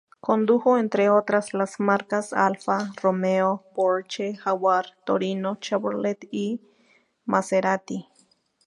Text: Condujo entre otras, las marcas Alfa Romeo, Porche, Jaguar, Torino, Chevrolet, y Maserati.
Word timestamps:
Condujo 0.19 0.79
entre 0.79 1.11
otras, 1.11 1.53
las 1.53 1.79
marcas 1.79 2.33
Alfa 2.33 2.89
Romeo, 2.99 3.63
Porche, 3.75 4.33
Jaguar, 4.35 4.97
Torino, 5.05 5.57
Chevrolet, 5.57 6.27
y 6.31 6.59
Maserati. 7.25 8.07